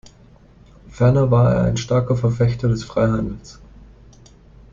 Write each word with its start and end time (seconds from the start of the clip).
Ferner 0.89 1.29
war 1.29 1.53
er 1.53 1.63
ein 1.65 1.77
starker 1.77 2.17
Verfechter 2.17 2.67
des 2.67 2.83
Freihandels. 2.83 3.59